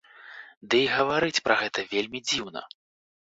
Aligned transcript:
Ды 0.73 0.77
і 0.85 0.87
гаварыць 0.93 1.43
пра 1.47 1.55
гэта 1.61 1.85
вельмі 1.93 2.19
дзіўна. 2.31 2.65